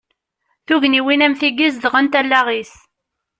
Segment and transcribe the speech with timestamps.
[0.67, 2.73] Tugniwin am tigi, zedɣent allaɣ-is.